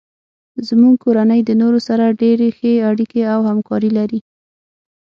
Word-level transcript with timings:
زمونږ 0.67 0.95
کورنۍ 1.03 1.41
د 1.45 1.51
نورو 1.61 1.79
سره 1.87 2.15
ډیرې 2.21 2.49
ښې 2.57 2.73
اړیکې 2.89 3.21
او 3.33 3.39
همکاري 3.49 3.91
لري 3.97 4.19